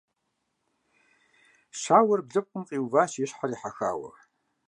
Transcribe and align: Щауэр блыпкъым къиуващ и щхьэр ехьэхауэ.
Щауэр 1.79 2.21
блыпкъым 2.27 2.63
къиуващ 2.69 3.11
и 3.23 3.25
щхьэр 3.29 3.51
ехьэхауэ. 3.55 4.09